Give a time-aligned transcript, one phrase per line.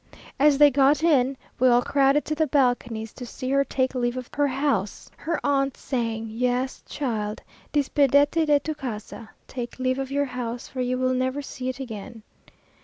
[0.39, 4.17] As they got in, we all crowded to the balconies to see her take leave
[4.17, 10.09] of her house, her aunts saying, "Yes, child, despídete de tu casa, take leave of
[10.09, 12.23] your house, for you will never see it again!"